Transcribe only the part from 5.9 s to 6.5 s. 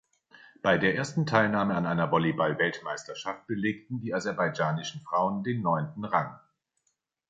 Rang.